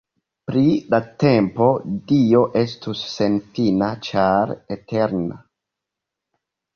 Pri 0.49 0.61
la 0.93 0.99
tempo, 1.23 1.65
Dio 2.11 2.39
estus 2.61 3.03
senfina 3.11 3.91
ĉar 4.07 4.55
eterna. 4.77 5.39